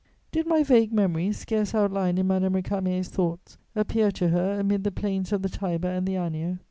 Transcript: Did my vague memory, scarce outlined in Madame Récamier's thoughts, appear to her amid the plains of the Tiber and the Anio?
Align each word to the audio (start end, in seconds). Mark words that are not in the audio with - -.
Did 0.31 0.47
my 0.47 0.63
vague 0.63 0.91
memory, 0.91 1.31
scarce 1.31 1.75
outlined 1.75 2.17
in 2.17 2.25
Madame 2.25 2.53
Récamier's 2.55 3.09
thoughts, 3.09 3.59
appear 3.75 4.09
to 4.13 4.29
her 4.29 4.59
amid 4.59 4.83
the 4.83 4.89
plains 4.89 5.31
of 5.31 5.43
the 5.43 5.47
Tiber 5.49 5.89
and 5.89 6.07
the 6.07 6.15
Anio? 6.17 6.57